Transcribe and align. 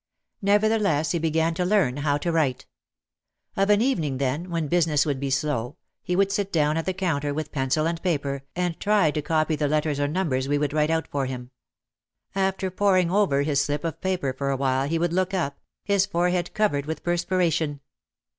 Nevertheless 0.41 1.11
he 1.11 1.19
began 1.19 1.53
to 1.53 1.63
learn 1.63 1.97
how 1.97 2.17
to 2.17 2.31
write. 2.31 2.65
Of 3.55 3.69
an 3.69 3.83
evening 3.83 4.17
then, 4.17 4.49
when 4.49 4.67
business 4.67 5.05
would 5.05 5.19
be 5.19 5.29
slow, 5.29 5.77
he 6.01 6.15
would 6.15 6.31
sit 6.31 6.51
down 6.51 6.75
at 6.75 6.87
the 6.87 6.93
counter 6.95 7.35
with 7.35 7.51
pencil 7.51 7.85
and 7.85 8.01
paper 8.01 8.41
and 8.55 8.79
try 8.79 9.11
to 9.11 9.21
copy 9.21 9.55
the 9.55 9.67
letters 9.67 9.99
or 9.99 10.07
numbers 10.07 10.47
we 10.47 10.57
would 10.57 10.73
write 10.73 10.89
out 10.89 11.07
for 11.09 11.27
him. 11.27 11.51
After 12.33 12.71
poring 12.71 13.11
over 13.11 13.43
his 13.43 13.61
slip 13.63 13.83
of 13.83 14.01
paper 14.01 14.33
for 14.33 14.49
a 14.49 14.57
while 14.57 14.87
he 14.87 14.97
would 14.97 15.13
look 15.13 15.35
up, 15.35 15.59
his 15.83 16.07
forehead 16.07 16.55
covered 16.55 16.87
with 16.87 17.03
per 17.03 17.15
spiration. 17.17 17.79